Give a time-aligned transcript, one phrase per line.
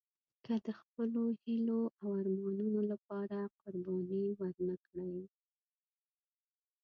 [0.45, 5.17] که د خپلو هیلو او ارمانونو لپاره قرباني ورنه کړئ.